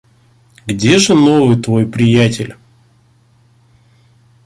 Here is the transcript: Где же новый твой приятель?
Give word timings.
Где 0.65 0.97
же 0.97 1.13
новый 1.13 1.61
твой 1.61 1.85
приятель? 1.85 2.55